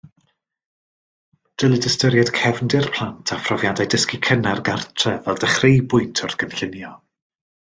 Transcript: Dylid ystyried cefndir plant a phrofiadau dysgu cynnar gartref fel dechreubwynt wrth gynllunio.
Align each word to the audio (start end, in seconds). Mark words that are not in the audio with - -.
Dylid 1.63 1.85
ystyried 1.89 2.31
cefndir 2.37 2.89
plant 2.95 3.35
a 3.35 3.37
phrofiadau 3.49 3.91
dysgu 3.95 4.21
cynnar 4.29 4.63
gartref 4.71 5.23
fel 5.29 5.41
dechreubwynt 5.45 6.25
wrth 6.29 6.41
gynllunio. 6.45 6.95